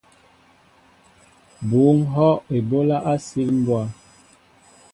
Bŭ 1.69 1.81
ŋhɔʼ 1.99 2.35
eɓólá 2.57 2.97
á 3.11 3.13
sil 3.27 3.49
mbwá. 3.59 3.81